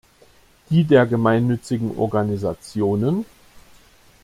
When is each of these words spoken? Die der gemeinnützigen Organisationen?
Die 0.71 0.83
der 0.83 1.05
gemeinnützigen 1.05 1.95
Organisationen? 1.95 3.23